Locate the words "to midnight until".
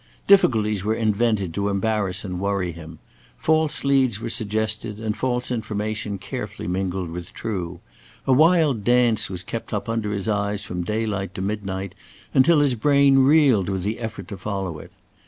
11.35-12.61